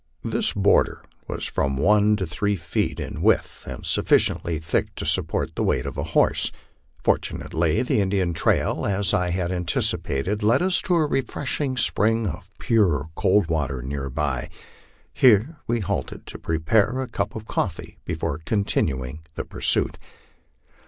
This 0.23 0.51
border 0.53 1.03
was 1.27 1.45
from 1.45 1.77
one 1.77 2.15
to 2.15 2.25
three 2.25 2.55
feet 2.55 2.99
in 2.99 3.21
width, 3.21 3.67
and 3.67 3.85
sufficiently 3.85 4.57
thick 4.57 4.95
to 4.95 5.05
support 5.05 5.53
the 5.53 5.63
weight 5.63 5.85
of 5.85 5.95
a 5.95 6.01
horse. 6.17 6.51
Fortunately 7.03 7.83
the 7.83 8.01
Indian 8.01 8.33
trail, 8.33 8.83
as 8.87 9.13
I 9.13 9.29
had 9.29 9.51
anticipated, 9.51 10.41
led 10.41 10.63
us 10.63 10.81
to 10.81 10.95
a 10.95 11.05
refreshing 11.05 11.77
spring 11.77 12.25
of 12.25 12.49
pure, 12.57 13.11
cold 13.13 13.45
water 13.47 13.83
near 13.83 14.09
by. 14.09 14.49
Here 15.13 15.57
we 15.67 15.81
halted 15.81 16.25
to 16.25 16.39
prepare 16.39 16.99
a 16.99 17.07
cup 17.07 17.35
of 17.35 17.45
coffee 17.45 17.99
before 18.03 18.41
continuing 18.43 19.19
the 19.35 19.45
pursuit. 19.45 19.99